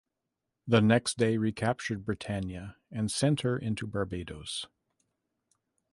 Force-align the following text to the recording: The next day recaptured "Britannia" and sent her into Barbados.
The 0.65 0.81
next 0.81 1.19
day 1.19 1.37
recaptured 1.37 2.05
"Britannia" 2.05 2.75
and 2.89 3.11
sent 3.11 3.41
her 3.41 3.55
into 3.55 3.85
Barbados. 3.85 4.65